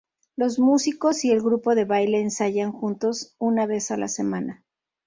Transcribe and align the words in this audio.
Los 0.35 0.57
músicos 0.57 1.23
y 1.25 1.31
el 1.31 1.43
grupo 1.43 1.75
de 1.75 1.85
baile 1.85 2.19
ensayan 2.21 2.71
juntos 2.71 3.35
una 3.37 3.67
vez 3.67 3.91
a 3.91 3.97
la 3.97 4.07
semana. 4.07 4.63